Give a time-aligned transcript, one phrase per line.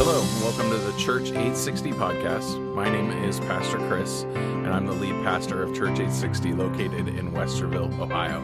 [0.00, 2.56] Hello, welcome to the Church 860 podcast.
[2.72, 7.32] My name is Pastor Khris, and I'm the lead pastor of Church 860 located in
[7.32, 8.38] Westerville, Ohio.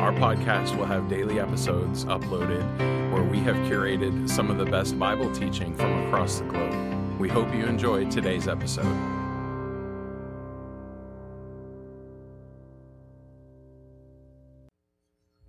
[0.00, 2.78] Our podcast will have daily episodes uploaded
[3.10, 7.18] where we have curated some of the best Bible teaching from across the globe.
[7.18, 8.84] We hope you enjoyed today's episode.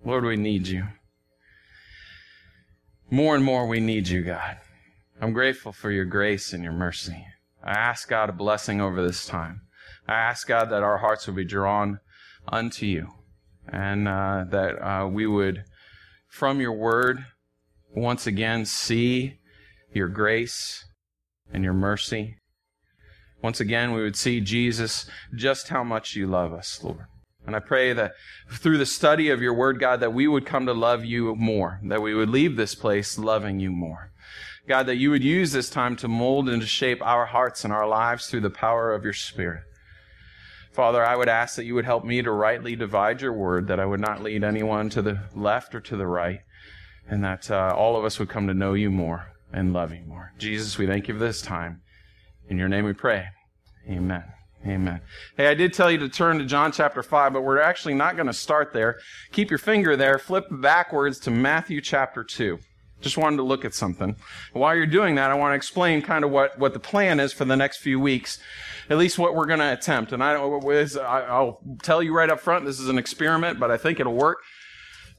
[0.05, 0.85] Lord, we need you.
[3.11, 4.59] More and more, we need you, God.
[5.23, 7.25] I'm grateful for your grace and your mercy.
[7.63, 9.61] I ask God a blessing over this time.
[10.05, 12.01] I ask God that our hearts would be drawn
[12.45, 13.07] unto you
[13.69, 15.63] and uh, that uh, we would,
[16.27, 17.23] from your word,
[17.95, 19.39] once again see
[19.93, 20.83] your grace
[21.53, 22.35] and your mercy.
[23.41, 27.05] Once again, we would see, Jesus, just how much you love us, Lord.
[27.47, 28.11] And I pray that
[28.51, 31.79] through the study of your word, God, that we would come to love you more,
[31.85, 34.11] that we would leave this place loving you more.
[34.67, 37.73] God, that you would use this time to mold and to shape our hearts and
[37.73, 39.63] our lives through the power of your Spirit.
[40.71, 43.79] Father, I would ask that you would help me to rightly divide your word, that
[43.79, 46.39] I would not lead anyone to the left or to the right,
[47.07, 50.03] and that uh, all of us would come to know you more and love you
[50.07, 50.31] more.
[50.39, 51.81] Jesus, we thank you for this time.
[52.49, 53.27] In your name we pray.
[53.87, 54.23] Amen.
[54.65, 55.01] Amen.
[55.35, 58.15] Hey, I did tell you to turn to John chapter 5, but we're actually not
[58.15, 58.97] going to start there.
[59.33, 62.59] Keep your finger there, flip backwards to Matthew chapter 2.
[63.03, 64.15] Just wanted to look at something.
[64.53, 67.33] While you're doing that, I want to explain kind of what, what the plan is
[67.33, 68.39] for the next few weeks,
[68.89, 70.13] at least what we're going to attempt.
[70.13, 73.99] And I, I'll tell you right up front, this is an experiment, but I think
[73.99, 74.39] it'll work.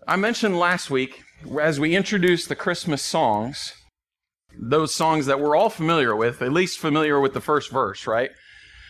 [0.08, 1.22] I mentioned last week,
[1.60, 3.74] as we introduced the Christmas songs,
[4.58, 8.30] those songs that we're all familiar with, at least familiar with the first verse, right?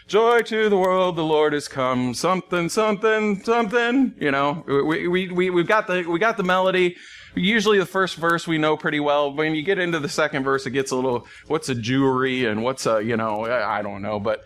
[0.06, 2.12] Joy to the world, the Lord has come.
[2.12, 4.14] Something, something, something.
[4.20, 6.96] You know, we, we, we, we've got the, we got the melody.
[7.34, 9.34] Usually the first verse we know pretty well.
[9.34, 12.62] When you get into the second verse, it gets a little, what's a Jewry and
[12.62, 14.20] what's a, you know, I don't know.
[14.20, 14.44] But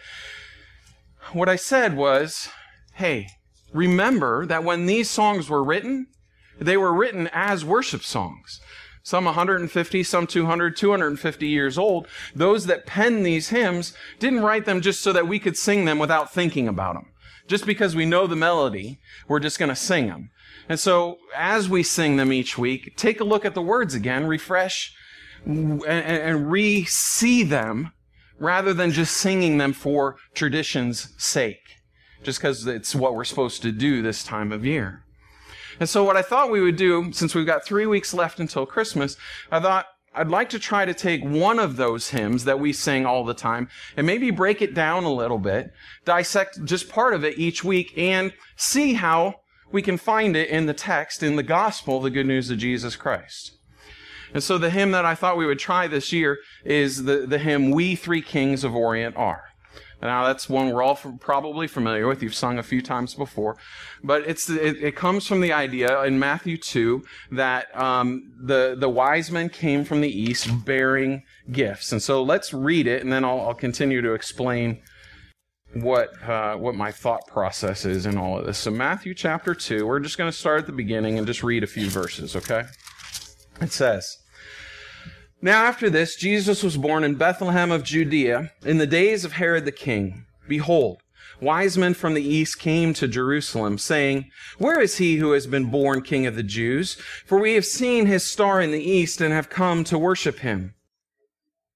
[1.33, 2.49] what I said was,
[2.95, 3.29] hey,
[3.73, 6.07] remember that when these songs were written,
[6.59, 8.61] they were written as worship songs
[9.09, 12.07] some 150, some 200, 250 years old.
[12.35, 15.99] Those that penned these hymns didn't write them just so that we could sing them
[15.99, 17.07] without thinking about them.
[17.47, 20.29] Just because we know the melody, we're just going to sing them.
[20.69, 24.27] And so, as we sing them each week, take a look at the words again,
[24.27, 24.93] refresh,
[25.45, 27.93] and, and re-see them
[28.39, 31.77] rather than just singing them for tradition's sake,
[32.23, 35.05] just because it's what we're supposed to do this time of year.
[35.81, 38.67] And so what I thought we would do, since we've got three weeks left until
[38.67, 39.17] Christmas,
[39.51, 43.07] I thought I'd like to try to take one of those hymns that we sing
[43.07, 45.71] all the time and maybe break it down a little bit,
[46.05, 49.37] dissect just part of it each week, and see how
[49.71, 52.97] we can find it in the text, in the gospel, the good news of Jesus
[52.97, 53.53] Christ.
[54.35, 57.39] And so the hymn that I thought we would try this year is the, the
[57.39, 59.45] hymn, We Three Kings of Orient Are.
[60.01, 62.23] Now that's one we're all probably familiar with.
[62.23, 63.57] You've sung a few times before,
[64.05, 68.89] but it's it, it comes from the idea in Matthew two that um, the the
[68.89, 73.25] wise men came from the east bearing gifts, and so let's read it, and then
[73.25, 74.83] I'll, I'll continue to explain
[75.83, 78.59] what uh, what my thought process is in all of this.
[78.59, 81.63] So Matthew chapter two, we're just going to start at the beginning and just read
[81.63, 82.37] a few verses.
[82.37, 82.65] Okay,
[83.61, 84.19] it says.
[85.41, 89.65] Now, after this, Jesus was born in Bethlehem of Judea in the days of Herod
[89.65, 90.27] the king.
[90.49, 91.01] Behold,
[91.41, 95.71] wise men from the east came to Jerusalem, saying, Where is he who has been
[95.71, 96.95] born king of the Jews?
[97.25, 100.75] For we have seen his star in the east and have come to worship him.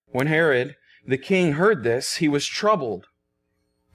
[0.06, 0.74] When Herod
[1.06, 3.06] the king heard this, he was troubled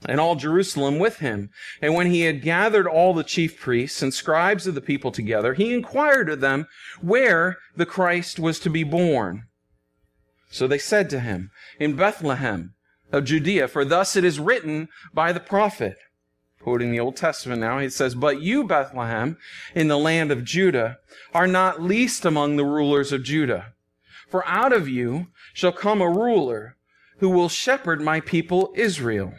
[0.06, 1.50] and all Jerusalem with him.
[1.82, 5.54] And when he had gathered all the chief priests and scribes of the people together,
[5.54, 6.66] he inquired of them
[7.00, 9.44] where the Christ was to be born.
[10.50, 12.74] So they said to him, In Bethlehem
[13.12, 15.96] of Judea, for thus it is written by the prophet.
[16.60, 19.36] Quoting the Old Testament now, he says, But you, Bethlehem,
[19.74, 20.98] in the land of Judah,
[21.32, 23.74] are not least among the rulers of Judah.
[24.28, 26.76] For out of you shall come a ruler
[27.18, 29.34] who will shepherd my people Israel.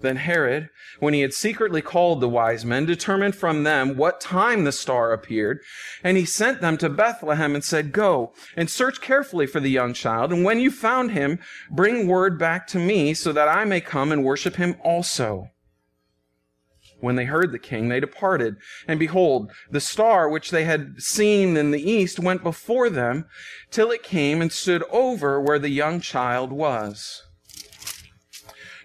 [0.00, 4.62] Then Herod, when he had secretly called the wise men, determined from them what time
[4.62, 5.60] the star appeared.
[6.04, 9.94] And he sent them to Bethlehem and said, Go and search carefully for the young
[9.94, 10.32] child.
[10.32, 11.40] And when you found him,
[11.70, 15.50] bring word back to me so that I may come and worship him also.
[17.00, 18.56] When they heard the king, they departed.
[18.86, 23.26] And behold, the star which they had seen in the east went before them
[23.70, 27.27] till it came and stood over where the young child was.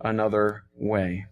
[0.00, 1.26] another way.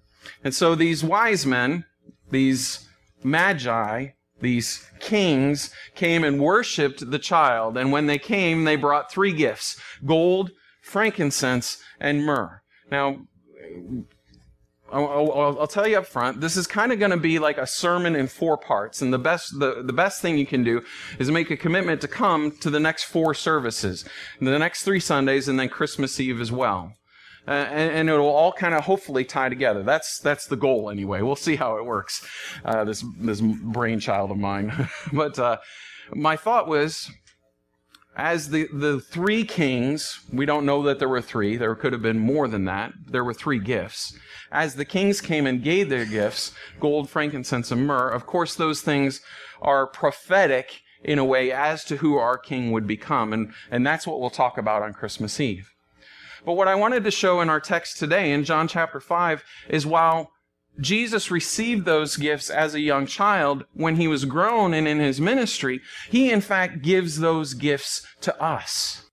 [0.44, 1.84] And so these wise men,
[2.30, 2.88] these
[3.22, 4.08] magi,
[4.40, 7.76] these kings came and worshiped the child.
[7.76, 10.50] And when they came, they brought three gifts gold,
[10.82, 12.62] frankincense, and myrrh.
[12.90, 13.18] Now,
[14.90, 18.16] I'll, tell you up front, this is kind of going to be like a sermon
[18.16, 19.02] in four parts.
[19.02, 20.82] And the best, the, the best thing you can do
[21.18, 24.04] is make a commitment to come to the next four services,
[24.40, 26.94] the next three Sundays, and then Christmas Eve as well.
[27.48, 29.82] Uh, and, and, it'll all kind of hopefully tie together.
[29.82, 31.22] That's that's the goal anyway.
[31.22, 32.26] We'll see how it works.
[32.62, 35.56] Uh, this this brainchild of mine, but uh,
[36.14, 37.10] my thought was
[38.18, 42.02] as the, the three kings, we don't know that there were three, there could have
[42.02, 42.92] been more than that.
[43.06, 44.18] There were three gifts.
[44.50, 48.80] As the kings came and gave their gifts, gold, frankincense, and myrrh, of course, those
[48.80, 49.20] things
[49.62, 53.32] are prophetic in a way as to who our king would become.
[53.32, 55.70] And, and that's what we'll talk about on Christmas Eve.
[56.44, 59.86] But what I wanted to show in our text today in John chapter 5 is
[59.86, 60.30] while
[60.80, 65.20] Jesus received those gifts as a young child when he was grown and in his
[65.20, 65.80] ministry.
[66.08, 69.04] He, in fact, gives those gifts to us.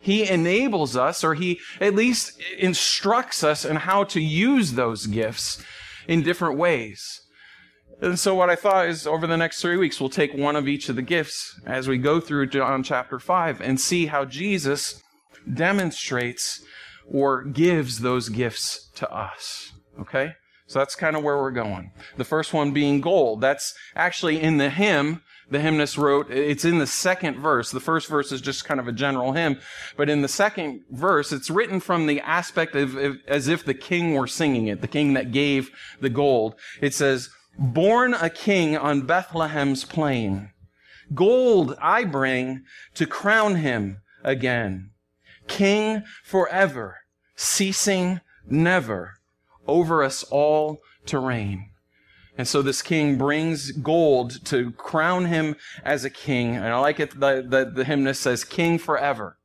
[0.00, 5.62] He enables us, or he at least instructs us in how to use those gifts
[6.08, 7.20] in different ways.
[8.00, 10.66] And so what I thought is over the next three weeks, we'll take one of
[10.66, 15.02] each of the gifts as we go through John chapter 5 and see how Jesus
[15.52, 16.62] demonstrates
[17.10, 19.72] or gives those gifts to us.
[20.00, 20.34] Okay?
[20.66, 21.90] So that's kind of where we're going.
[22.16, 23.40] The first one being gold.
[23.40, 26.30] That's actually in the hymn the hymnist wrote.
[26.30, 27.70] It's in the second verse.
[27.70, 29.58] The first verse is just kind of a general hymn.
[29.96, 32.96] But in the second verse, it's written from the aspect of,
[33.26, 35.70] as if the king were singing it, the king that gave
[36.00, 36.54] the gold.
[36.80, 40.50] It says, born a king on Bethlehem's plain.
[41.12, 42.62] Gold I bring
[42.94, 44.89] to crown him again.
[45.50, 46.98] King forever,
[47.34, 49.14] ceasing never
[49.66, 51.70] over us all to reign.
[52.38, 56.56] And so this king brings gold to crown him as a king.
[56.56, 59.36] And I like it, the, the, the hymnist says, King forever.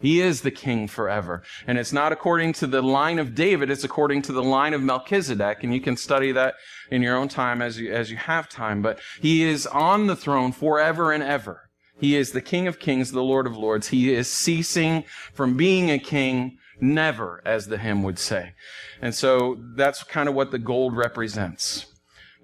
[0.00, 1.42] He is the king forever.
[1.66, 4.82] And it's not according to the line of David, it's according to the line of
[4.82, 5.64] Melchizedek.
[5.64, 6.54] And you can study that
[6.90, 8.82] in your own time as you, as you have time.
[8.82, 11.70] But he is on the throne forever and ever.
[12.00, 13.88] He is the King of Kings, the Lord of Lords.
[13.88, 18.54] He is ceasing from being a king Never, as the hymn would say.
[19.00, 21.86] And so that's kind of what the gold represents.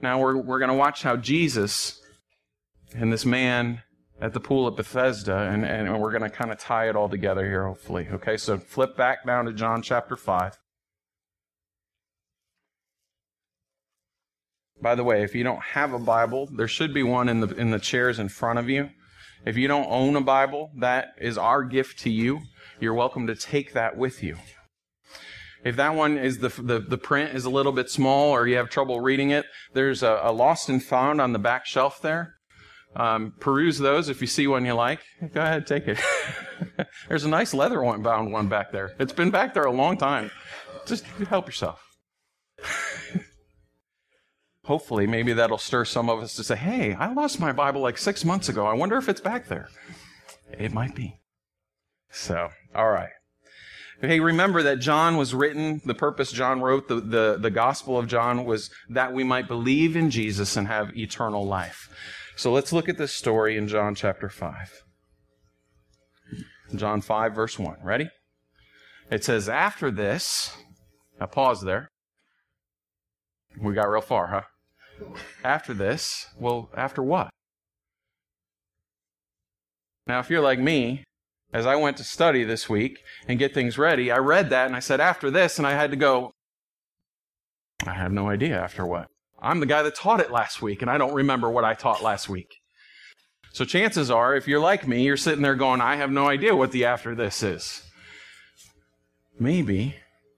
[0.02, 2.00] Now we're, we're going to watch how Jesus
[2.94, 3.82] and this man
[4.20, 7.08] at the pool at Bethesda, and, and we're going to kind of tie it all
[7.08, 8.08] together here, hopefully.
[8.12, 10.58] Okay, so flip back down to John chapter 5.
[14.82, 17.54] By the way, if you don't have a Bible, there should be one in the,
[17.54, 18.90] in the chairs in front of you.
[19.44, 22.40] If you don't own a Bible, that is our gift to you
[22.80, 24.38] you're welcome to take that with you.
[25.62, 28.56] If that one is the, the, the print is a little bit small or you
[28.56, 29.44] have trouble reading it,
[29.74, 32.36] there's a, a lost and found on the back shelf there.
[32.96, 35.00] Um, peruse those if you see one you like.
[35.34, 36.00] Go ahead, take it.
[37.08, 38.96] there's a nice leather one bound one back there.
[38.98, 40.30] It's been back there a long time.
[40.86, 41.84] Just help yourself.
[44.64, 47.96] Hopefully, maybe that'll stir some of us to say, hey, I lost my Bible like
[47.96, 48.66] six months ago.
[48.66, 49.68] I wonder if it's back there.
[50.52, 51.20] It might be.
[52.10, 53.10] So, all right.
[54.00, 58.06] Hey, remember that John was written, the purpose John wrote the, the, the Gospel of
[58.06, 61.88] John was that we might believe in Jesus and have eternal life.
[62.34, 64.84] So let's look at this story in John chapter 5.
[66.76, 67.76] John 5, verse 1.
[67.82, 68.08] Ready?
[69.10, 70.56] It says, After this,
[71.18, 71.90] now pause there.
[73.58, 74.42] We got real far, huh?
[75.42, 77.30] After this, well, after what?
[80.06, 81.04] Now, if you're like me,
[81.52, 84.76] as I went to study this week and get things ready, I read that and
[84.76, 86.30] I said, after this, and I had to go,
[87.86, 89.06] I have no idea after what.
[89.40, 92.02] I'm the guy that taught it last week, and I don't remember what I taught
[92.02, 92.56] last week.
[93.52, 96.54] So chances are, if you're like me, you're sitting there going, I have no idea
[96.54, 97.82] what the after this is.
[99.38, 99.96] Maybe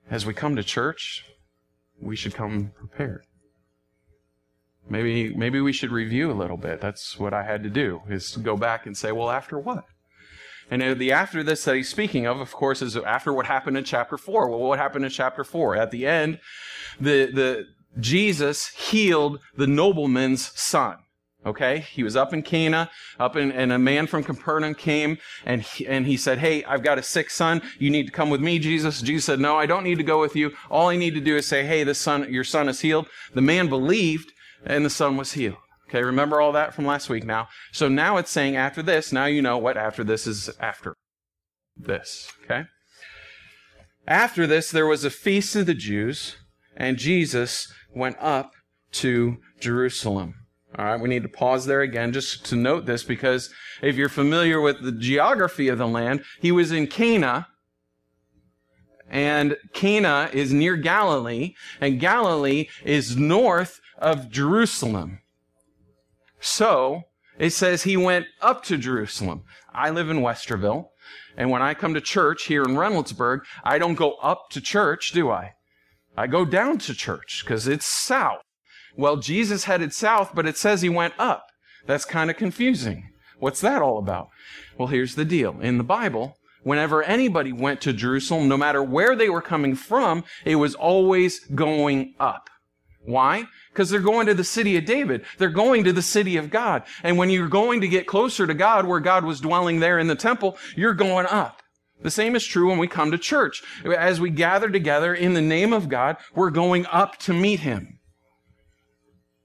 [0.09, 1.25] as we come to church,
[2.03, 3.23] we should come prepared.
[4.89, 6.81] Maybe, maybe we should review a little bit.
[6.81, 9.85] That's what I had to do, is go back and say, well, after what?
[10.71, 13.77] And uh, the after this that he's speaking of, of course, is after what happened
[13.77, 14.49] in chapter four.
[14.49, 15.77] Well, what happened in chapter four?
[15.77, 16.41] At the end,
[17.01, 17.65] the, the,
[18.01, 20.97] Jesus healed the nobleman's son.
[21.45, 25.63] Okay, he was up in Cana, up in, and a man from Capernaum came and
[25.63, 27.63] he, and he said, "Hey, I've got a sick son.
[27.81, 30.21] You need to come with me, Jesus." Jesus said, "No, I don't need to go
[30.21, 30.53] with you.
[30.71, 33.41] All I need to do is say, "Hey, this son, your son is healed." The
[33.41, 34.33] man believed,
[34.65, 35.57] and the son was healed.
[35.89, 37.49] Okay, remember all that from last week now.
[37.73, 39.13] So now it's saying after this.
[39.13, 40.95] Now you know what after this is after
[41.77, 42.31] this.
[42.45, 42.65] Okay.
[44.07, 46.37] After this, there was a feast of the Jews,
[46.77, 48.53] and Jesus went up
[48.93, 50.35] to Jerusalem.
[50.79, 53.51] All right, we need to pause there again just to note this because
[53.83, 57.49] if you're familiar with the geography of the land, he was in Cana,
[59.11, 65.21] and Cana is near Galilee, and Galilee is north of Jerusalem.
[66.41, 67.03] So,
[67.39, 69.43] it says he went up to Jerusalem.
[69.75, 70.87] I live in Westerville,
[71.37, 75.13] and when I come to church here in Reynoldsburg, I don't go up to church,
[75.13, 75.53] do I?
[76.17, 78.41] I go down to church because it's south.
[78.97, 81.47] Well, Jesus headed south, but it says he went up.
[81.87, 83.11] That's kind of confusing.
[83.39, 84.29] What's that all about?
[84.79, 85.61] Well, here's the deal.
[85.61, 90.25] In the Bible, whenever anybody went to Jerusalem, no matter where they were coming from,
[90.45, 92.49] it was always going up.
[93.05, 93.47] Why?
[93.73, 95.25] Because they're going to the city of David.
[95.39, 96.85] They're going to the city of God.
[97.03, 100.07] And when you're going to get closer to God, where God was dwelling there in
[100.07, 101.63] the temple, you're going up.
[102.03, 103.63] The same is true when we come to church.
[103.85, 107.99] As we gather together in the name of God, we're going up to meet Him.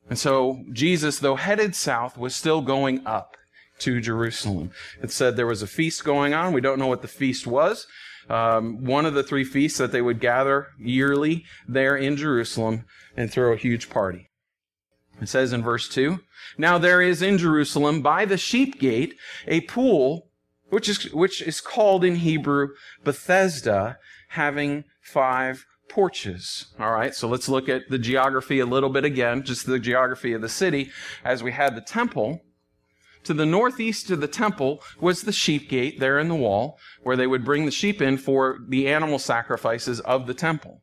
[0.09, 3.37] And so Jesus, though headed south, was still going up
[3.79, 4.71] to Jerusalem.
[5.01, 6.53] It said there was a feast going on.
[6.53, 7.85] We don't know what the feast was.
[8.29, 12.85] Um, one of the three feasts that they would gather yearly there in Jerusalem
[13.15, 14.29] and throw a huge party.
[15.21, 16.19] It says in verse 2
[16.57, 19.15] Now there is in Jerusalem by the sheep gate
[19.47, 20.29] a pool,
[20.69, 22.69] which is, which is called in Hebrew
[23.03, 23.97] Bethesda,
[24.29, 26.67] having five porches.
[26.79, 30.33] All right, so let's look at the geography a little bit again, just the geography
[30.33, 30.91] of the city.
[31.23, 32.41] As we had the temple,
[33.23, 37.17] to the northeast of the temple was the sheep gate there in the wall, where
[37.17, 40.81] they would bring the sheep in for the animal sacrifices of the temple.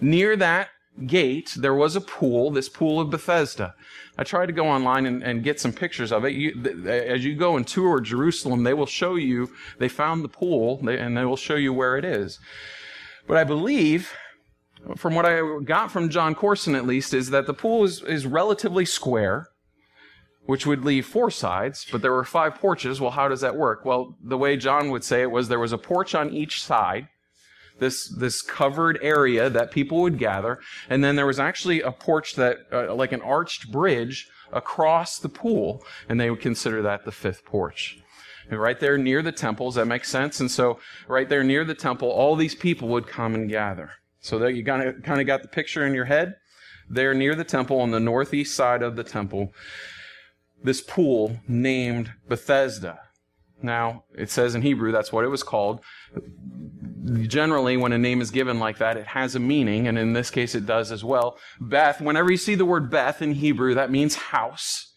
[0.00, 0.68] Near that
[1.06, 3.74] gate, there was a pool, this pool of Bethesda.
[4.18, 6.34] I tried to go online and, and get some pictures of it.
[6.34, 10.28] You, th- as you go and tour Jerusalem, they will show you, they found the
[10.28, 12.38] pool, they, and they will show you where it is.
[13.26, 14.12] But I believe
[14.94, 18.26] from what I got from Jon Courson at least, is that the pool is, is
[18.26, 19.48] relatively square,
[20.44, 23.00] which would leave four sides, but there were five porches.
[23.00, 23.84] Well, how does that work?
[23.84, 27.08] Well, the way John would say it was there was a porch on each side,
[27.78, 32.36] this, this covered area that people would gather, and then there was actually a porch
[32.36, 37.12] that, uh, like an arched bridge across the pool, and they would consider that the
[37.12, 37.98] fifth porch.
[38.48, 40.38] Right there near the temple, does that makes sense?
[40.38, 40.78] And so,
[41.08, 43.90] right there near the temple, all these people would come and gather.
[44.26, 46.34] So you kind of kind of got the picture in your head.
[46.90, 49.52] There near the temple on the northeast side of the temple,
[50.62, 53.00] this pool named Bethesda.
[53.62, 55.80] Now, it says in Hebrew that's what it was called.
[57.22, 60.30] Generally, when a name is given like that, it has a meaning, and in this
[60.30, 61.38] case it does as well.
[61.60, 64.92] Beth, whenever you see the word Beth in Hebrew, that means house.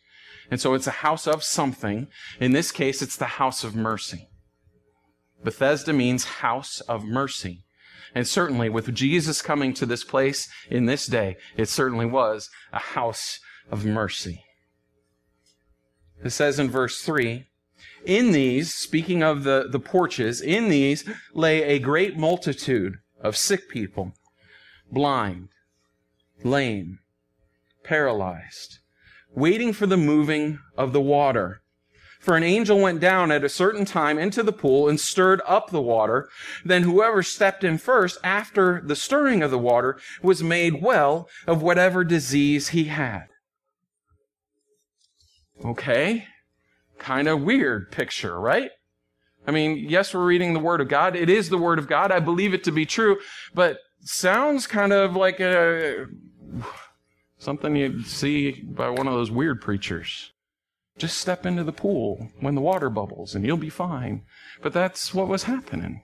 [0.50, 2.08] And so it's a house of something.
[2.40, 4.28] In this case, it's the house of mercy.
[5.44, 7.64] Bethesda means house of mercy.
[8.16, 12.80] And certainly with Jesus coming to this place in this day, it certainly was a
[12.80, 13.40] house
[13.72, 14.44] of mercy.
[16.24, 17.46] It says in verse 3
[18.06, 23.70] In these, speaking of the, the porches, in these lay a great multitude of sick
[23.70, 24.14] people,
[24.92, 25.50] blind,
[26.44, 27.00] lame,
[27.84, 28.80] paralyzed,
[29.34, 31.62] waiting for the moving of the water.
[32.20, 35.70] For an angel went down at a certain time into the pool and stirred up
[35.70, 36.30] the water.
[36.66, 41.62] Then whoever stepped in first after the stirring of the water was made well of
[41.62, 43.28] whatever disease he had.
[45.64, 46.26] Okay.
[46.98, 48.72] Kind of weird picture, right?
[49.48, 51.16] I mean, yes, we're reading the Word of God.
[51.16, 52.12] It is the Word of God.
[52.12, 53.18] I believe it to be true,
[53.54, 56.06] but sounds kind of like a,
[57.38, 60.34] something you'd see by one of those weird preachers.
[61.00, 64.24] Just step into the pool when the water bubbles and you'll be fine.
[64.62, 66.04] But that's what was happening.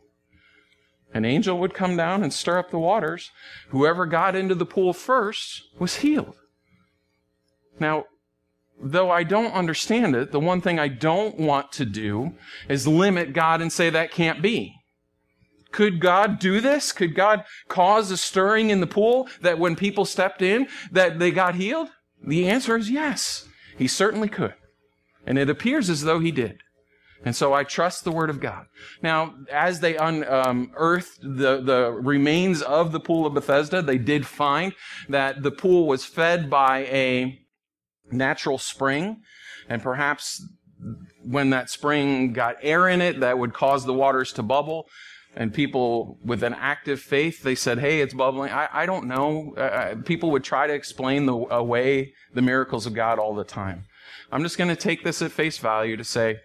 [1.14, 3.32] An angel would come down and stir up the waters.
[3.70, 6.36] Whoever got into the pool first was healed.
[7.78, 8.06] Now,
[8.82, 12.34] though I don't understand it, the one thing I don't want to do
[12.70, 14.75] is limit God and say that can't be.
[15.72, 16.94] Could God do this?
[16.94, 21.32] Could God cause a stirring in the pool that when people stepped in that they
[21.32, 21.90] got healed?
[22.25, 23.46] The answer is yes.
[23.78, 24.54] He certainly could.
[25.25, 26.60] And it appears as though he did.
[27.24, 28.65] And so I trust the word of God.
[29.01, 34.27] Now, as they unearthed um, the, the remains of the pool of Bethesda, they did
[34.27, 34.74] find
[35.10, 37.39] that the pool was fed by a
[38.12, 39.22] natural spring.
[39.67, 40.46] And perhaps
[41.24, 44.88] when that spring got air in it, that would cause the waters to bubble.
[45.36, 48.51] And people with an active faith, they said, hey, it's bubbling.
[48.51, 49.53] I, I don't know.
[49.58, 53.44] Uh, uh people would try to explain the, away the miracles of God all the
[53.44, 53.86] time.
[54.36, 56.42] I'm just going to take this at face value to say,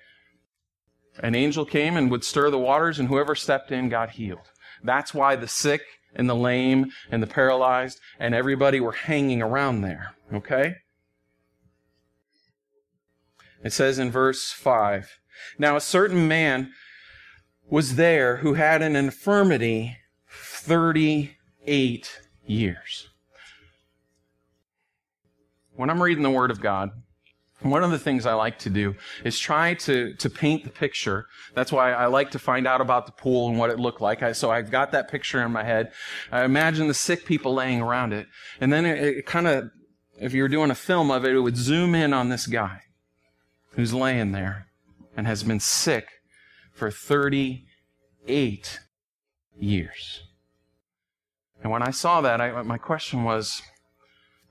[1.19, 4.49] an angel came and would stir the waters, and whoever stepped in got healed.
[4.85, 5.83] That's why the sick
[6.15, 10.15] and the lame and the paralyzed and everybody were hanging around there.
[10.33, 10.77] Okay?
[13.65, 15.19] It says in verse 5
[15.59, 16.71] Now a certain man
[17.69, 19.97] was there who had an infirmity
[20.29, 23.09] 38 years.
[25.75, 26.91] When I'm reading the Word of God,
[27.63, 31.27] one of the things I like to do is try to, to paint the picture.
[31.55, 34.23] That's why I like to find out about the pool and what it looked like.
[34.23, 35.93] I, so I've got that picture in my head.
[36.33, 38.29] I imagine the sick people laying around it.
[38.61, 39.71] And then it, it kind of,
[40.19, 42.81] if you were doing a film of it, it would zoom in on this guy
[43.73, 44.67] who's laying there
[45.17, 46.09] and has been sick
[46.73, 48.81] for 38
[49.59, 50.23] years.
[51.63, 53.61] And when I saw that, I, my question was,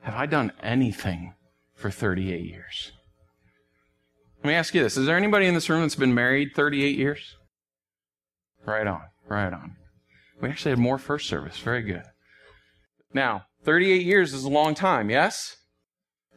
[0.01, 1.33] have I done anything
[1.73, 2.91] for 38 years?
[4.43, 4.95] Let me ask you this.
[4.95, 7.35] Is there anybody in this room that's been married 38 years?
[8.65, 9.75] Right on, right on.
[10.41, 11.57] We actually had more first service.
[11.59, 12.03] Very good.
[13.13, 15.57] Now, 38 years is a long time, yes?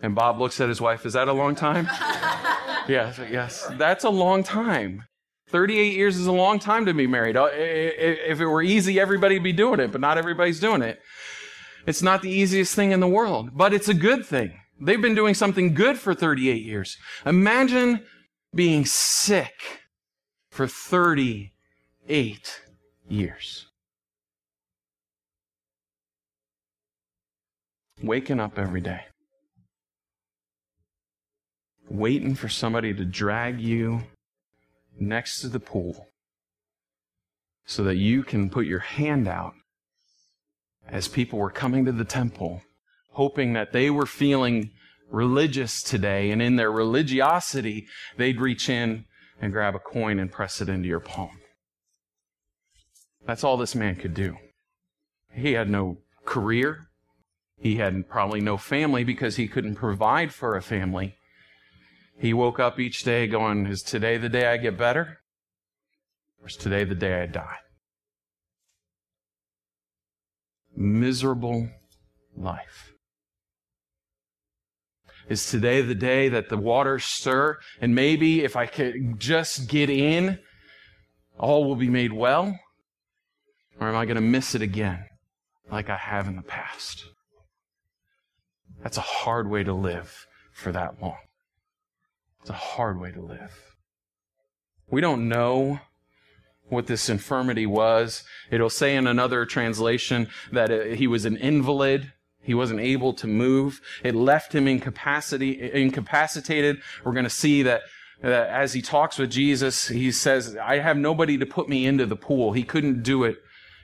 [0.03, 1.07] And Bob looks at his wife.
[1.07, 1.87] Is that a long time?
[2.89, 3.71] yes, yes.
[3.79, 5.05] That's a long time.
[5.51, 7.37] 38 years is a long time to be married.
[7.37, 10.99] Uh, if it were easy, everybody'd be doing it, but not everybody's doing it.
[11.87, 14.55] It's not the easiest thing in the world, but it's a good thing.
[14.85, 16.97] They've been doing something good for 38 years.
[17.25, 18.05] Imagine
[18.53, 19.55] being sick
[20.51, 22.61] for 38
[23.09, 23.67] years.
[28.03, 29.03] Waking up every day,
[31.89, 34.03] waiting for somebody to drag you
[34.99, 36.09] next to the pool
[37.65, 39.55] so that you can put your hand out
[40.89, 42.61] as people were coming to the temple
[43.13, 44.71] hoping that they were feeling
[45.11, 49.05] religious today, and in their religiosity, they'd reach in
[49.41, 51.39] and grab a coin and press it into your palm.
[53.27, 54.37] That's all this man could do.
[55.33, 56.89] He had no career.
[57.59, 61.17] He had probably no family because he couldn't provide for a family.
[62.19, 65.19] He woke up each day going, Is today the day I get better?
[66.41, 67.59] Or is today the day I die?
[70.75, 71.69] Miserable
[72.37, 72.92] life.
[75.29, 77.59] Is today the day that the waters stir?
[77.81, 80.39] And maybe if I could just get in,
[81.39, 82.59] all will be made well?
[83.81, 85.05] Or am I going to miss it again
[85.71, 87.05] like I have in the past?
[88.83, 91.19] That's a hard way to live for that long.
[92.41, 93.77] It's a hard way to live.
[94.91, 95.81] We don't know
[96.69, 98.25] what this infirmity was.
[98.51, 102.13] It'll say in another translation that uh, he was an invalid.
[102.43, 103.81] He wasn't able to move.
[104.03, 106.81] It left him incapacitated.
[107.05, 107.83] We're going to see that,
[108.21, 112.07] that as he talks with Jesus, he says, I have nobody to put me into
[112.07, 112.53] the pool.
[112.53, 113.37] He couldn't do it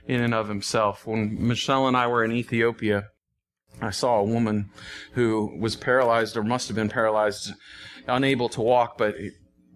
[0.07, 1.07] in and of himself.
[1.07, 3.05] When Michelle and I were in Ethiopia,
[3.81, 4.71] I saw a woman
[5.13, 7.53] who was paralyzed or must have been paralyzed,
[8.07, 9.15] unable to walk, but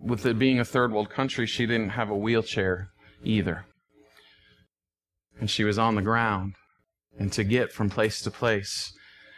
[0.01, 2.89] with it being a third world country, she didn't have a wheelchair
[3.23, 3.65] either.
[5.39, 6.55] And she was on the ground.
[7.17, 8.93] And to get from place to place,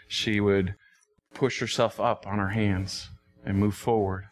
[0.07, 0.75] she would
[1.33, 3.09] push herself up on her hands
[3.45, 4.25] and move forward,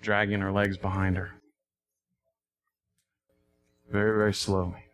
[0.00, 1.32] dragging her legs behind her.
[3.90, 4.84] Very, very slowly.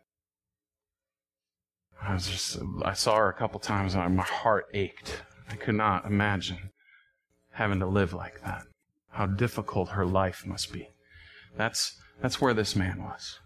[2.03, 5.23] I was just, I saw her a couple times and my heart ached.
[5.49, 6.71] I could not imagine
[7.53, 8.63] having to live like that.
[9.11, 10.89] How difficult her life must be.
[11.57, 13.39] That's, that's where this man was.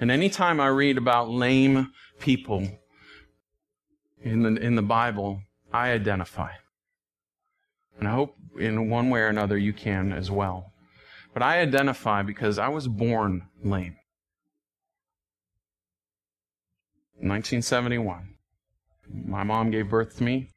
[0.00, 1.88] And anytime I read about lame
[2.20, 2.68] people
[4.22, 6.52] in the, in the Bible, I identify.
[7.98, 10.72] And I hope in one way or another you can as well.
[11.32, 13.96] But I identify because I was born lame.
[17.14, 18.34] 1971.
[19.12, 20.48] My mom gave birth to me,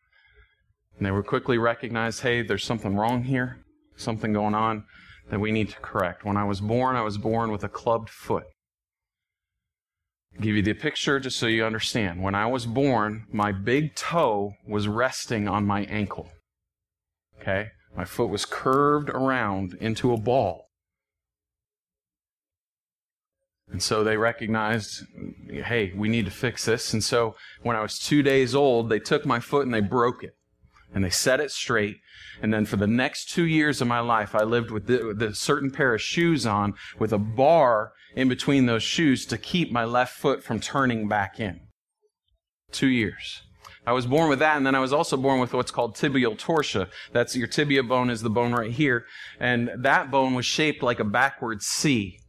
[0.98, 3.66] and they were quickly recognized hey, there's something wrong here,
[3.98, 4.86] something going on
[5.30, 6.24] that we need to correct.
[6.24, 8.46] When I was born, I was born with a clubbed foot
[10.42, 12.22] give you the picture just so you understand.
[12.22, 16.30] When I was born, my big toe was resting on my ankle.
[17.40, 17.70] Okay?
[17.96, 20.70] My foot was curved around into a ball.
[23.72, 25.04] And so they recognized,
[25.50, 26.94] hey, we need to fix this.
[26.94, 30.24] And so when I was two days old, they took my foot and they broke
[30.24, 30.36] it.
[30.94, 31.98] And they set it straight.
[32.42, 35.34] And then for the next two years of my life, I lived with the, a
[35.34, 39.86] certain pair of shoes on with a bar in between those shoes to keep my
[39.86, 41.62] left foot from turning back in.
[42.72, 43.42] Two years.
[43.86, 46.38] I was born with that, and then I was also born with what's called tibial
[46.38, 46.88] torsion.
[47.12, 49.06] That's your tibia bone is the bone right here,
[49.40, 52.20] and that bone was shaped like a backward C.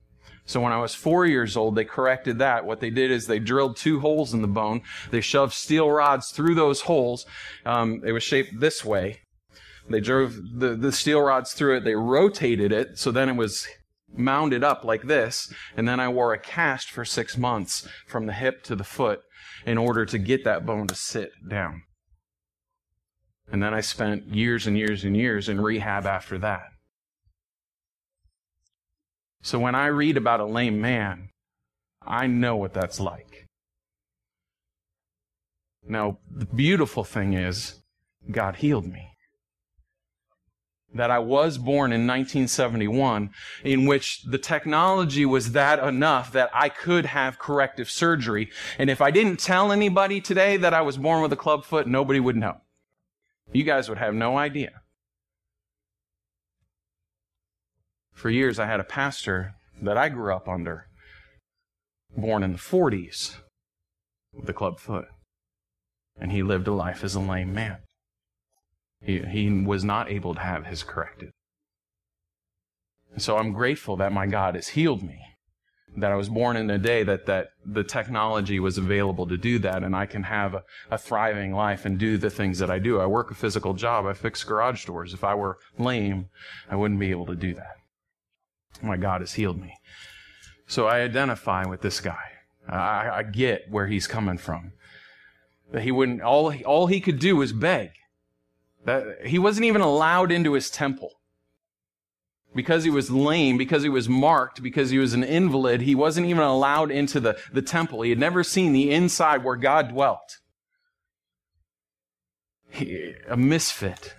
[0.47, 2.67] So when I was four years old, they corrected that.
[2.67, 4.83] What they did is they drilled two holes in the bone.
[5.11, 7.25] They shoved steel rods through those holes.
[7.65, 9.21] Um, it was shaped this way.
[9.89, 11.85] They drove the, the steel rods through it.
[11.85, 13.67] They rotated it, so then it was
[14.17, 15.53] mounded up like this.
[15.77, 19.21] And then I wore a cast for six months from the hip to the foot
[19.67, 21.83] in order to get that bone to sit down.
[23.51, 26.65] And then I spent years and years and years in rehab after that.
[29.45, 31.29] So when I read about a lame man,
[32.01, 33.47] I know what that's like.
[35.87, 37.83] Now, the beautiful thing is,
[38.31, 39.11] God healed me.
[40.95, 46.71] That I was born in 1971, in which the technology was that enough that I
[46.71, 48.51] could have corrective surgery.
[48.79, 51.87] And if I didn't tell anybody today that I was born with a club foot,
[51.87, 52.63] nobody would know.
[53.53, 54.81] You guys would have no idea.
[58.15, 60.87] For years, I had a pastor that I grew up under,
[62.17, 63.37] born in the 40s,
[64.33, 65.07] with a club foot.
[66.19, 67.79] And he lived a life as a lame man.
[69.03, 71.31] He, he was not able to have his corrected.
[73.17, 75.21] So I'm grateful that my God has healed me.
[75.97, 79.61] That I was born in a day that, that the technology was available to do
[79.61, 82.81] that, and I can have a, a thriving life and do the things that I
[82.81, 82.99] do.
[83.01, 84.05] I work a physical job.
[84.05, 85.15] I fix garage doors.
[85.15, 86.31] If I were lame,
[86.69, 87.77] I wouldn't be able to do that.
[88.83, 89.77] My God has healed me.
[90.67, 92.23] So I identify with this guy.
[92.69, 94.73] I, I get where he's coming from.
[95.73, 97.91] That he wouldn't, all, all he could do was beg.
[98.85, 101.11] That he wasn't even allowed into his temple.
[102.55, 106.27] Because he was lame, because he was marked, because he was an invalid, he wasn't
[106.29, 108.03] even allowed into the, the temple.
[108.03, 110.39] He had never seen the inside where God dwelt.
[112.69, 114.15] He, a misfit,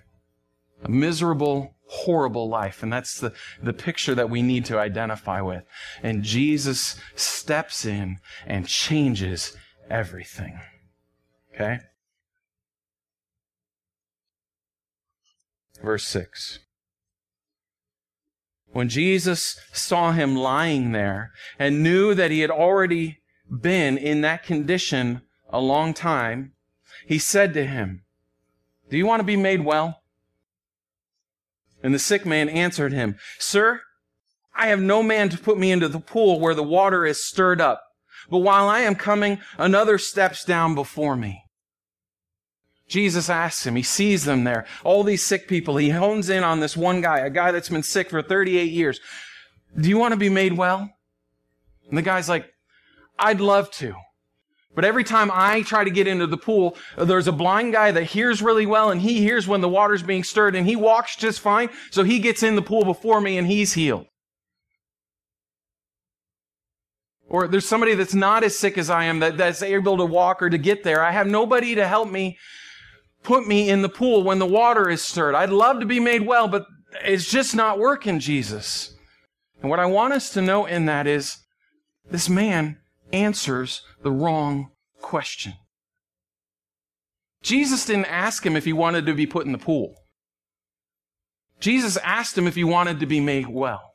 [0.83, 2.83] a miserable horrible life.
[2.83, 5.63] And that's the, the picture that we need to identify with.
[6.01, 9.55] And Jesus steps in and changes
[9.89, 10.59] everything.
[11.53, 11.79] Okay?
[15.81, 16.59] Verse 6.
[18.67, 23.19] When Jesus saw him lying there and knew that he had already
[23.49, 26.53] been in that condition a long time,
[27.07, 28.03] he said to him,
[28.89, 30.01] Do you want to be made well?
[31.85, 33.79] And the sick man answered him, Sir,
[34.55, 37.61] I have no man to put me into the pool where the water is stirred
[37.61, 37.83] up.
[38.27, 41.43] But while I am coming, another steps down before me.
[42.87, 45.77] Jesus asks him, he sees them there, all these sick people.
[45.77, 48.99] He hones in on this one guy, a guy that's been sick for 38 years.
[49.79, 50.89] Do you want to be made well?
[51.87, 52.51] And the guy's like,
[53.19, 53.93] I'd love to.
[54.75, 58.03] But every time I try to get into the pool, there's a blind guy that
[58.03, 61.39] hears really well and he hears when the water's being stirred and he walks just
[61.39, 61.69] fine.
[61.91, 64.05] So he gets in the pool before me and he's healed.
[67.27, 70.41] Or there's somebody that's not as sick as I am that, that's able to walk
[70.41, 71.03] or to get there.
[71.03, 72.37] I have nobody to help me
[73.23, 75.35] put me in the pool when the water is stirred.
[75.35, 76.65] I'd love to be made well, but
[77.03, 78.95] it's just not working, Jesus.
[79.61, 81.37] And what I want us to know in that is
[82.09, 82.77] this man
[83.11, 85.53] answers the wrong question.
[87.41, 89.95] Jesus didn't ask him if he wanted to be put in the pool.
[91.59, 93.91] Jesus asked him if he wanted to be made well.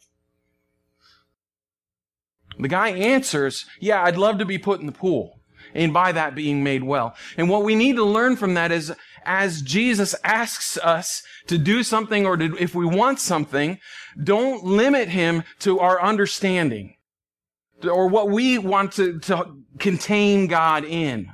[2.59, 5.41] The guy answers, Yeah, I'd love to be put in the pool.
[5.75, 7.15] And by that being made well.
[7.37, 8.93] And what we need to learn from that is
[9.25, 13.79] as Jesus asks us to do something or to, if we want something,
[14.23, 16.95] don't limit him to our understanding
[17.85, 21.31] or what we want to, to contain God in.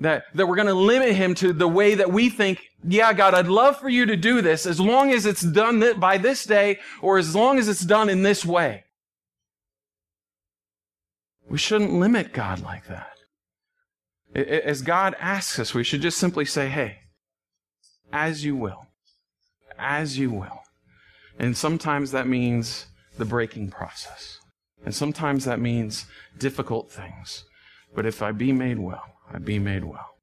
[0.00, 3.34] That, that we're going to limit him to the way that we think, yeah, God,
[3.34, 6.78] I'd love for you to do this as long as it's done by this day
[7.02, 8.84] or as long as it's done in this way.
[11.48, 13.16] We shouldn't limit God like that.
[14.34, 16.98] As God asks us, we should just simply say, hey,
[18.12, 18.86] as you will.
[19.78, 20.60] As you will.
[21.38, 24.37] And sometimes that means the breaking process.
[24.84, 26.06] And sometimes that means
[26.38, 27.44] difficult things.
[27.94, 30.16] But if I be made well, I be made well.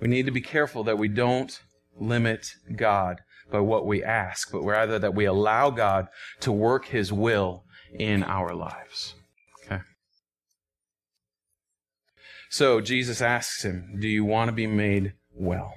[0.00, 1.60] We need to be careful that we don't
[1.98, 6.08] limit God by what we ask, but rather that we allow God
[6.40, 9.14] to work His will in our lives.
[9.64, 9.82] Okay?
[12.48, 15.74] So Jesus asks him, Do you want to be made well.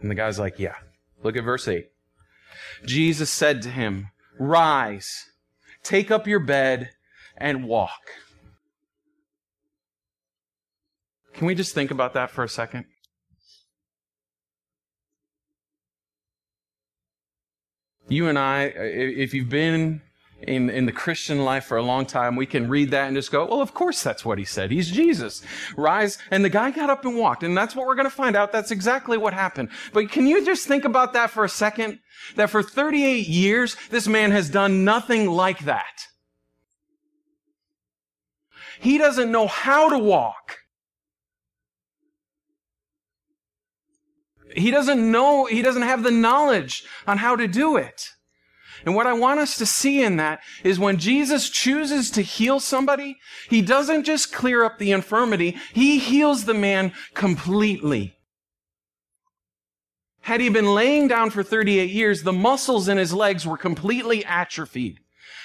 [0.00, 0.74] And the guy's like, Yeah.
[1.22, 1.86] Look at verse 8.
[2.84, 5.30] Jesus said to him, Rise,
[5.82, 6.90] take up your bed,
[7.36, 8.10] and walk.
[11.34, 12.86] Can we just think about that for a second?
[18.08, 20.00] You and I, if you've been
[20.42, 23.32] in, in the Christian life for a long time, we can read that and just
[23.32, 24.70] go, well, of course that's what he said.
[24.70, 25.42] He's Jesus.
[25.76, 26.18] Rise.
[26.30, 27.42] And the guy got up and walked.
[27.42, 28.52] And that's what we're going to find out.
[28.52, 29.70] That's exactly what happened.
[29.92, 32.00] But can you just think about that for a second?
[32.36, 36.06] That for 38 years, this man has done nothing like that.
[38.80, 40.58] He doesn't know how to walk.
[44.54, 48.10] He doesn't know, he doesn't have the knowledge on how to do it.
[48.86, 52.60] And what I want us to see in that is when Jesus chooses to heal
[52.60, 53.18] somebody,
[53.50, 58.16] he doesn't just clear up the infirmity, he heals the man completely.
[60.20, 64.24] Had he been laying down for 38 years, the muscles in his legs were completely
[64.24, 65.00] atrophied.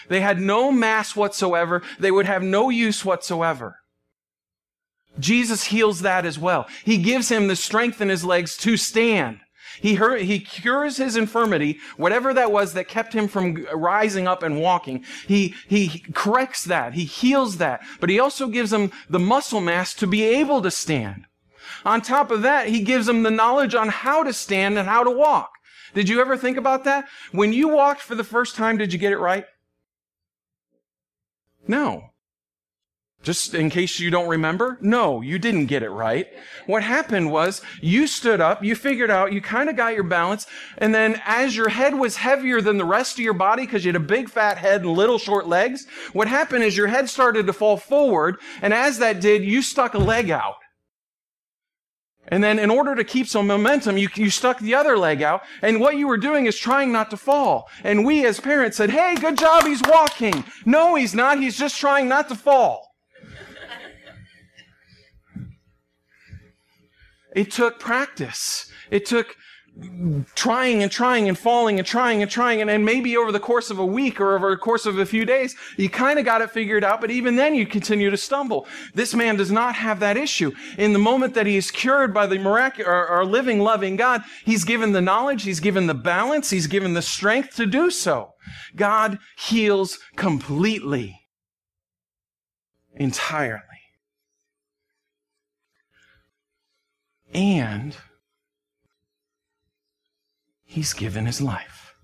[0.07, 1.81] They had no mass whatsoever.
[1.99, 3.77] They would have no use whatsoever.
[5.19, 6.67] Jesus heals that as well.
[6.83, 9.39] He gives him the strength in his legs to stand.
[9.79, 14.43] He, hurt, he cures his infirmity, whatever that was that kept him from rising up
[14.43, 15.05] and walking.
[15.27, 16.93] He, he corrects that.
[16.93, 17.81] He heals that.
[17.99, 21.25] But he also gives him the muscle mass to be able to stand.
[21.85, 25.03] On top of that, he gives him the knowledge on how to stand and how
[25.03, 25.51] to walk.
[25.93, 27.07] Did you ever think about that?
[27.31, 29.45] When you walked for the first time, did you get it right?
[31.67, 32.10] No.
[33.23, 34.79] Just in case you don't remember?
[34.81, 36.27] No, you didn't get it right.
[36.65, 40.47] What happened was you stood up, you figured out, you kind of got your balance,
[40.79, 43.89] and then as your head was heavier than the rest of your body because you
[43.89, 47.45] had a big fat head and little short legs, what happened is your head started
[47.45, 50.55] to fall forward, and as that did, you stuck a leg out.
[52.27, 55.41] And then in order to keep some momentum, you, you stuck the other leg out.
[55.61, 57.67] And what you were doing is trying not to fall.
[57.83, 59.65] And we as parents said, Hey, good job.
[59.65, 60.43] He's walking.
[60.63, 61.39] No, he's not.
[61.39, 62.90] He's just trying not to fall.
[67.35, 68.69] It took practice.
[68.89, 69.35] It took
[70.35, 72.61] trying and trying and falling and trying and trying.
[72.61, 75.23] And maybe over the course of a week or over the course of a few
[75.23, 76.99] days, you kind of got it figured out.
[76.99, 78.67] But even then you continue to stumble.
[78.93, 80.51] This man does not have that issue.
[80.77, 84.65] In the moment that he is cured by the miraculous or living, loving God, he's
[84.65, 88.33] given the knowledge, he's given the balance, he's given the strength to do so.
[88.75, 91.21] God heals completely.
[92.93, 93.61] Entirely.
[97.33, 97.95] And
[100.65, 101.95] he's given his life.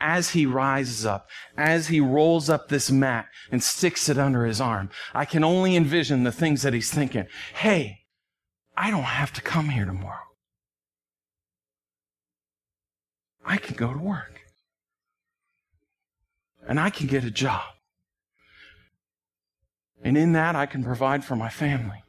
[0.00, 4.60] As he rises up, as he rolls up this mat and sticks it under his
[4.60, 7.26] arm, I can only envision the things that he's thinking.
[7.54, 8.00] Hey,
[8.76, 10.18] I don't have to come here tomorrow.
[13.44, 14.40] I can go to work.
[16.66, 17.62] And I can get a job.
[20.02, 22.03] And in that, I can provide for my family.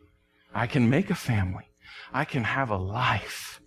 [0.55, 1.65] I can make a family.
[2.13, 3.59] I can have a life.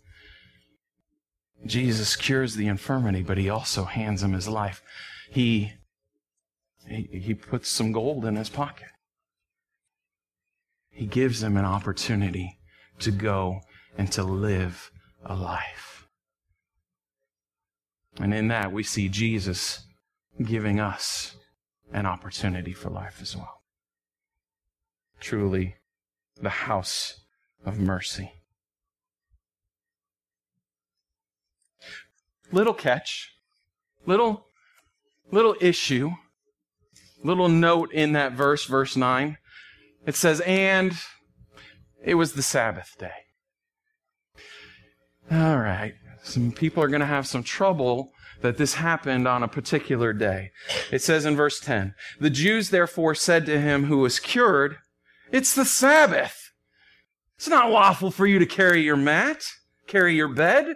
[1.66, 4.83] Jesus cures the infirmity, but he also hands him his life.
[5.31, 5.72] He,
[6.88, 8.88] he, he puts some gold in his pocket.
[10.88, 12.59] He gives him an opportunity
[13.01, 13.61] to go
[13.98, 14.90] and to live
[15.24, 16.09] a life.
[18.18, 19.87] And in that, we see Jesus
[20.42, 21.37] giving us
[21.92, 23.62] an opportunity for life as well.
[25.20, 25.77] Truly,
[26.40, 27.20] the house
[27.64, 28.33] of mercy.
[32.51, 33.35] Little catch,
[34.07, 34.46] little,
[35.31, 36.12] little issue,
[37.22, 39.37] little note in that verse, verse 9.
[40.07, 40.92] It says, and
[42.03, 43.12] it was the Sabbath day.
[45.31, 45.94] All right.
[46.22, 50.53] Some people are going to have some trouble that this happened on a particular day.
[50.90, 54.77] It says in verse 10, the Jews therefore said to him who was cured,
[55.33, 56.53] it's the Sabbath.
[57.37, 59.45] It's not lawful for you to carry your mat,
[59.87, 60.75] carry your bed.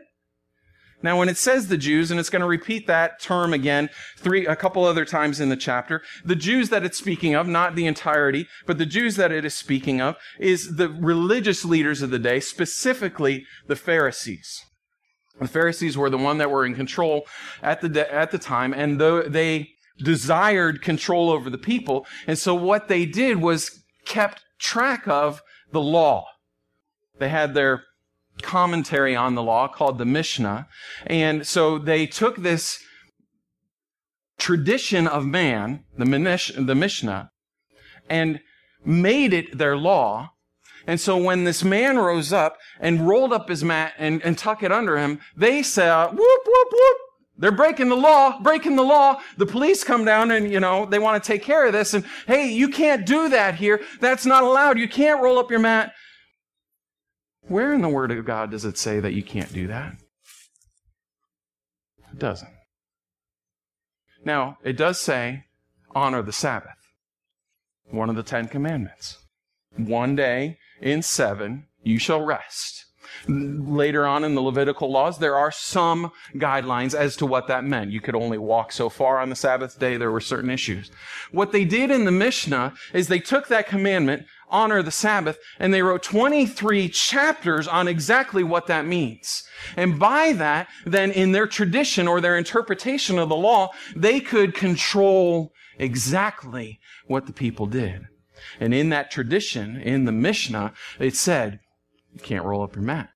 [1.03, 4.47] Now, when it says the Jews, and it's going to repeat that term again three,
[4.47, 7.87] a couple other times in the chapter, the Jews that it's speaking of, not the
[7.87, 12.21] entirety, but the Jews that it is speaking of, is the religious leaders of the
[12.21, 14.63] day, specifically the Pharisees.
[15.41, 17.27] The Pharisees were the one that were in control
[17.63, 22.55] at the, at the time, and though they desired control over the people, and so
[22.55, 26.27] what they did was kept track of the law.
[27.19, 27.85] They had their
[28.41, 30.69] commentary on the law called the Mishnah.
[31.07, 32.83] And so they took this
[34.39, 36.07] tradition of man, the,
[36.75, 37.31] Mishnah,
[38.09, 38.41] and
[38.85, 40.33] made it their law.
[40.87, 44.63] And so when this man rose up and rolled up his mat and, and tuck
[44.63, 46.97] it under him, they said, whoop, whoop, whoop.
[47.37, 49.21] They're breaking the law, breaking the law.
[49.37, 51.95] The police come down and, you know, they want to take care of this.
[51.95, 53.81] And, hey, you can't do that here.
[54.01, 54.79] That's not allowed.
[54.79, 55.93] You can't roll up your mat.
[57.41, 59.95] Where in the Word of God does it say that you can't do that?
[62.13, 62.53] It doesn't.
[64.25, 65.47] Now, it does say,
[65.95, 66.77] honor the Sabbath.
[67.91, 69.19] One of the Ten Commandments.
[69.77, 72.85] One day in seven, you shall rest.
[73.29, 77.93] Later on in the Levitical laws, there are some guidelines as to what that meant.
[77.93, 79.97] You could only walk so far on the Sabbath day.
[79.97, 80.91] There were certain issues.
[81.31, 85.73] What they did in the Mishnah is they took that commandment, honor the Sabbath, and
[85.73, 89.45] they wrote 23 chapters on exactly what that means.
[89.77, 94.55] And by that, then in their tradition or their interpretation of the law, they could
[94.55, 98.03] control exactly what the people did.
[98.59, 101.61] And in that tradition, in the Mishnah, it said,
[102.13, 103.09] you can't roll up your mat.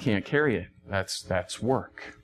[0.00, 0.68] Can't carry it.
[0.88, 2.14] That's, that's work.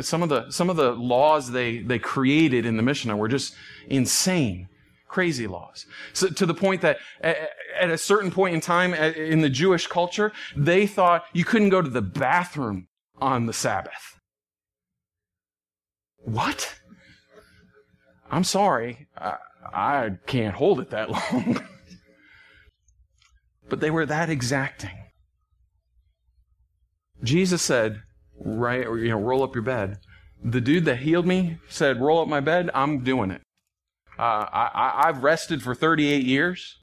[0.00, 3.54] Some of the, some of the laws they, they created in the Mishnah were just
[3.88, 4.68] insane,
[5.08, 5.84] crazy laws.
[6.14, 10.32] So, to the point that at a certain point in time in the Jewish culture,
[10.56, 12.86] they thought you couldn't go to the bathroom
[13.20, 14.20] on the Sabbath.
[16.18, 16.76] What?
[18.30, 19.08] I'm sorry.
[19.18, 19.36] I,
[19.72, 21.62] I can't hold it that long.
[23.68, 25.03] but they were that exacting.
[27.24, 28.02] Jesus said,
[28.38, 29.98] right, you know, roll up your bed.
[30.42, 32.70] The dude that healed me said, roll up my bed.
[32.74, 33.40] I'm doing it.
[34.18, 36.80] Uh, I, have rested for 38 years.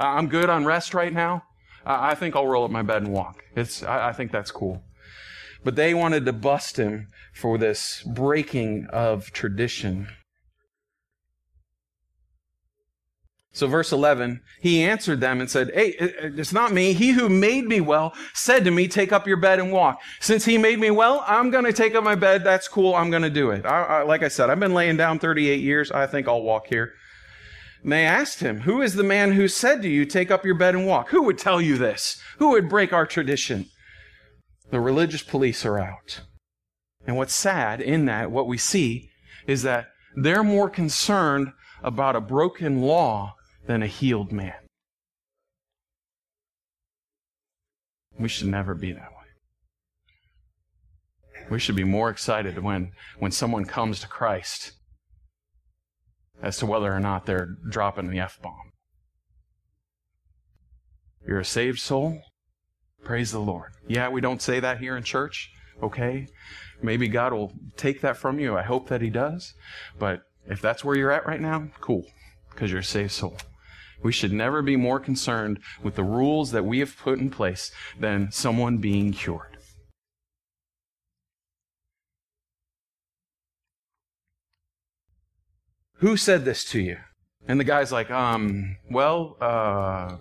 [0.00, 1.44] I'm good on rest right now.
[1.84, 3.44] I think I'll roll up my bed and walk.
[3.54, 4.82] It's, I, I think that's cool.
[5.62, 10.08] But they wanted to bust him for this breaking of tradition.
[13.56, 16.92] So, verse 11, he answered them and said, Hey, uh, uh, it's not me.
[16.92, 20.02] He who made me well said to me, Take up your bed and walk.
[20.20, 22.44] Since he made me well, I'm going to take up my bed.
[22.44, 22.94] That's cool.
[22.94, 23.64] I'm going to do it.
[23.64, 25.90] I, I, like I said, I've been laying down 38 years.
[25.90, 26.92] I think I'll walk here.
[27.82, 30.58] And they asked him, Who is the man who said to you, Take up your
[30.58, 31.08] bed and walk?
[31.08, 32.20] Who would tell you this?
[32.36, 33.70] Who would break our tradition?
[34.70, 36.20] The religious police are out.
[37.06, 39.08] And what's sad in that, what we see,
[39.46, 43.32] is that they're more concerned about a broken law
[43.66, 44.54] than a healed man.
[48.18, 49.16] We should never be that way.
[51.50, 54.72] We should be more excited when, when someone comes to Christ
[56.42, 58.72] as to whether or not they're dropping the F bomb.
[61.26, 62.20] You're a saved soul?
[63.04, 63.72] Praise the Lord.
[63.86, 65.50] Yeah, we don't say that here in church,
[65.82, 66.26] okay?
[66.82, 68.56] Maybe God will take that from you.
[68.56, 69.54] I hope that He does.
[69.98, 72.04] But if that's where you're at right now, cool,
[72.50, 73.36] because you're a saved soul.
[74.06, 77.72] We should never be more concerned with the rules that we have put in place
[77.98, 79.58] than someone being cured.
[85.94, 86.98] Who said this to you?
[87.48, 90.14] And the guy's like, um, well, uh,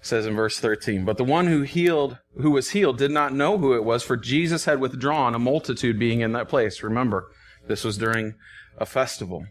[0.00, 3.58] says in verse 13, but the one who healed, who was healed did not know
[3.58, 6.82] who it was, for Jesus had withdrawn, a multitude being in that place.
[6.82, 7.30] Remember,
[7.68, 8.36] this was during
[8.78, 9.44] a festival.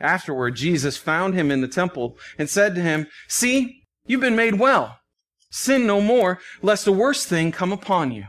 [0.00, 4.58] Afterward, Jesus found him in the temple and said to him, See, you've been made
[4.58, 4.98] well.
[5.50, 8.24] Sin no more, lest a worse thing come upon you.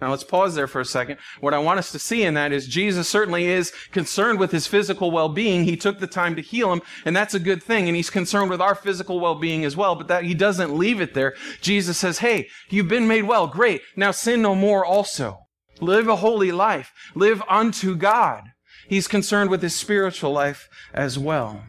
[0.00, 1.18] Now let's pause there for a second.
[1.40, 4.68] What I want us to see in that is Jesus certainly is concerned with his
[4.68, 5.64] physical well-being.
[5.64, 7.88] He took the time to heal him, and that's a good thing.
[7.88, 11.14] And he's concerned with our physical well-being as well, but that he doesn't leave it
[11.14, 11.34] there.
[11.60, 13.48] Jesus says, Hey, you've been made well.
[13.48, 13.82] Great.
[13.96, 15.38] Now sin no more also.
[15.80, 16.92] Live a holy life.
[17.16, 18.44] Live unto God.
[18.88, 21.64] He's concerned with his spiritual life as well.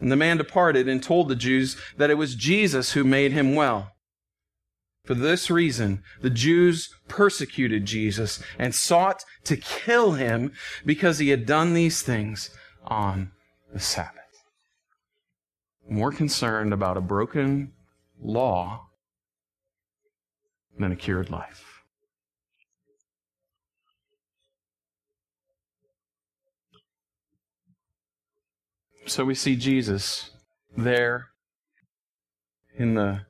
[0.00, 3.54] And the man departed and told the Jews that it was Jesus who made him
[3.54, 3.92] well.
[5.04, 10.52] For this reason, the Jews persecuted Jesus and sought to kill him
[10.86, 12.50] because he had done these things
[12.84, 13.32] on
[13.72, 14.18] the Sabbath.
[15.88, 17.72] More concerned about a broken
[18.20, 18.86] law
[20.78, 21.71] than a cured life.
[29.06, 30.30] So we see Jesus
[30.76, 31.28] there
[32.76, 33.22] in the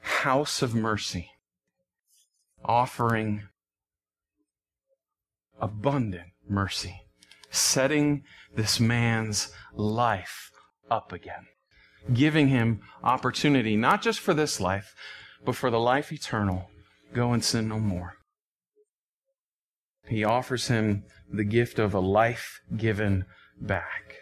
[0.00, 1.30] house of mercy,
[2.64, 3.42] offering
[5.60, 7.02] abundant mercy,
[7.50, 8.24] setting
[8.56, 10.50] this man's life
[10.90, 11.46] up again,
[12.12, 14.94] giving him opportunity, not just for this life,
[15.44, 16.70] but for the life eternal.
[17.12, 18.14] Go and sin no more.
[20.08, 23.26] He offers him the gift of a life given
[23.60, 24.19] back.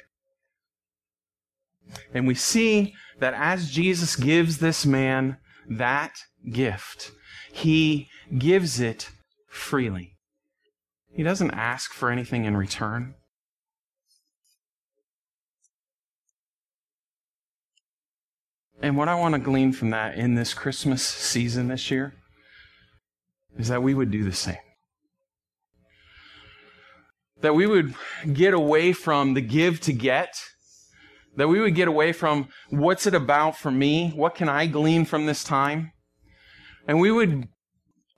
[2.13, 6.19] And we see that as Jesus gives this man that
[6.51, 7.13] gift,
[7.53, 9.11] he gives it
[9.49, 10.17] freely.
[11.15, 13.15] He doesn't ask for anything in return.
[18.81, 22.15] And what I want to glean from that in this Christmas season this year
[23.59, 24.57] is that we would do the same.
[27.41, 27.95] That we would
[28.33, 30.29] get away from the give to get.
[31.39, 34.11] That we would get away from what's it about for me?
[34.11, 35.93] What can I glean from this time?
[36.87, 37.49] And we would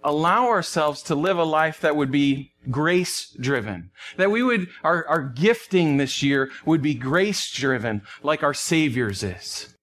[0.03, 3.91] allow ourselves to live a life that would be grace driven.
[4.17, 9.23] That we would, our, our gifting this year would be grace driven like our Savior's
[9.23, 9.77] is.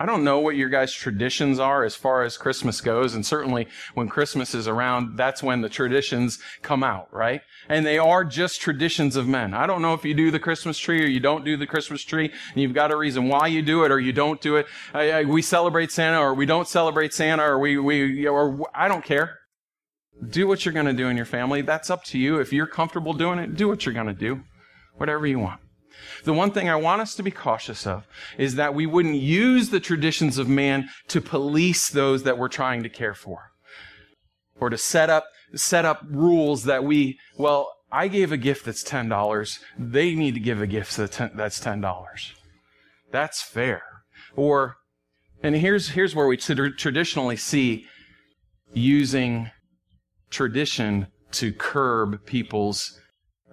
[0.00, 3.14] I don't know what your guys' traditions are as far as Christmas goes.
[3.14, 7.40] And certainly when Christmas is around, that's when the traditions come out, right?
[7.68, 9.54] And they are just traditions of men.
[9.54, 12.02] I don't know if you do the Christmas tree or you don't do the Christmas
[12.02, 14.66] tree and you've got a reason why you do it or you don't do it.
[14.94, 18.86] I, I, we celebrate Santa or we don't celebrate Santa or we, we, or I
[18.86, 19.38] don't care.
[20.30, 21.62] Do what you're going to do in your family.
[21.62, 22.38] That's up to you.
[22.38, 24.42] If you're comfortable doing it, do what you're going to do.
[24.96, 25.60] Whatever you want.
[26.24, 29.70] The one thing I want us to be cautious of is that we wouldn't use
[29.70, 33.52] the traditions of man to police those that we're trying to care for.
[34.60, 38.84] Or to set up, set up rules that we, well, I gave a gift that's
[38.84, 39.58] $10.
[39.78, 41.18] They need to give a gift that's
[41.60, 42.32] $10.
[43.10, 43.82] That's fair.
[44.36, 44.76] Or,
[45.42, 47.86] and here's, here's where we traditionally see
[48.74, 49.50] using
[50.30, 52.98] tradition to curb people's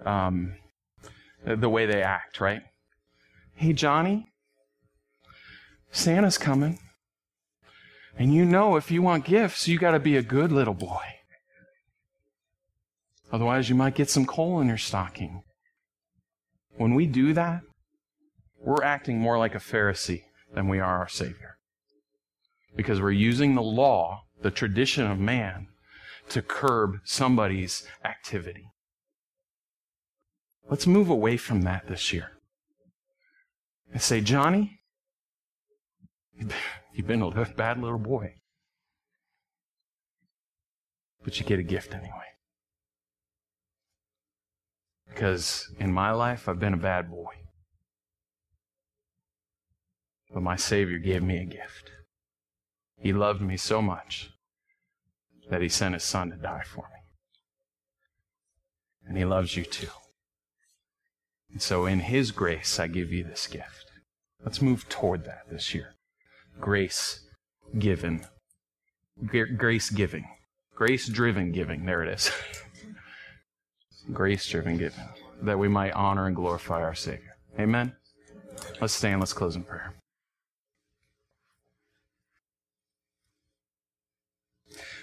[0.04, 0.54] um,
[1.46, 2.62] the way they act, right?
[3.54, 4.26] Hey, Johnny,
[5.92, 6.78] Santa's coming.
[8.18, 11.04] And you know if you want gifts, you got to be a good little boy.
[13.32, 15.42] Otherwise, you might get some coal in your stocking.
[16.76, 17.62] When we do that,
[18.58, 20.22] we're acting more like a Pharisee
[20.54, 21.58] than we are our Savior.
[22.74, 25.68] Because we're using the law, the tradition of man,
[26.28, 28.70] to curb somebody's activity.
[30.68, 32.32] Let's move away from that this year.
[33.92, 34.80] And say, Johnny,
[36.92, 38.34] you've been a bad little boy.
[41.22, 42.10] But you get a gift anyway.
[45.08, 47.32] Because in my life, I've been a bad boy.
[50.32, 51.90] But my Savior gave me a gift.
[52.98, 54.30] He loved me so much
[55.48, 57.00] that He sent His Son to die for me.
[59.06, 59.88] And He loves you too.
[61.52, 63.86] And so, in His grace, I give you this gift.
[64.44, 65.94] Let's move toward that this year.
[66.60, 67.20] Grace
[67.78, 68.26] given.
[69.26, 70.26] Grace giving.
[70.74, 71.86] Grace driven giving.
[71.86, 72.30] There it is.
[74.12, 75.08] grace driven giving.
[75.42, 77.36] That we might honor and glorify our Savior.
[77.58, 77.94] Amen.
[78.80, 79.20] Let's stand.
[79.20, 79.94] Let's close in prayer.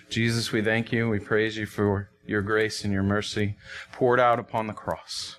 [0.09, 1.09] Jesus, we thank you.
[1.09, 3.55] We praise you for your grace and your mercy
[3.91, 5.37] poured out upon the cross.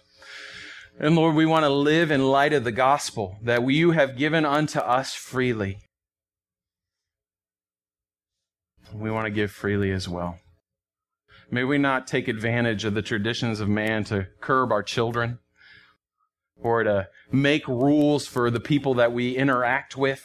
[0.99, 4.45] And Lord, we want to live in light of the gospel that you have given
[4.45, 5.79] unto us freely.
[8.95, 10.39] We want to give freely as well.
[11.51, 15.41] May we not take advantage of the traditions of man to curb our children
[16.63, 20.25] or to make rules for the people that we interact with,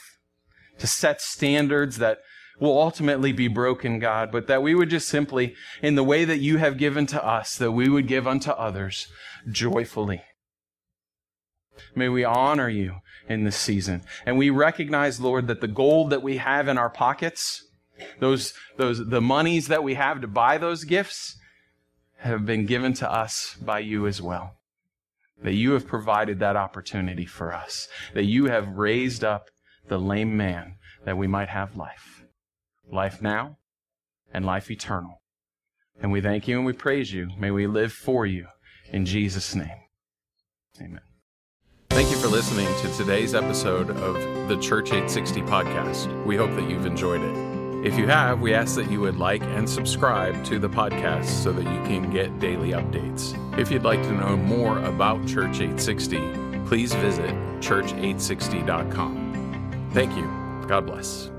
[0.78, 2.20] to set standards that
[2.60, 6.38] will ultimately be broken, God, but that we would just simply, in the way that
[6.38, 9.08] you have given to us, that we would give unto others
[9.50, 10.22] joyfully.
[11.94, 12.96] May we honor you
[13.28, 14.02] in this season.
[14.26, 17.64] And we recognize, Lord, that the gold that we have in our pockets,
[18.18, 21.36] those, those, the monies that we have to buy those gifts
[22.18, 24.56] have been given to us by you as well.
[25.42, 27.88] That you have provided that opportunity for us.
[28.14, 29.46] That you have raised up
[29.88, 32.24] the lame man that we might have life.
[32.90, 33.56] Life now
[34.32, 35.22] and life eternal.
[36.02, 37.30] And we thank you and we praise you.
[37.38, 38.46] May we live for you
[38.92, 39.78] in Jesus' name.
[40.80, 41.09] Amen.
[42.00, 46.24] Thank you for listening to today's episode of the Church 860 podcast.
[46.24, 47.86] We hope that you've enjoyed it.
[47.86, 51.52] If you have, we ask that you would like and subscribe to the podcast so
[51.52, 53.36] that you can get daily updates.
[53.58, 56.16] If you'd like to know more about Church 860,
[56.64, 59.90] please visit church860.com.
[59.92, 60.24] Thank you.
[60.66, 61.30] God bless.